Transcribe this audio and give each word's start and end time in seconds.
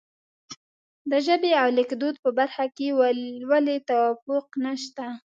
د 1.11 1.13
ژبې 1.25 1.51
او 1.61 1.67
لیکدود 1.77 2.15
په 2.23 2.29
برخه 2.39 2.65
کې 2.75 2.87
ولې 3.51 3.75
توافق 3.89 4.45
نشته. 4.65 5.05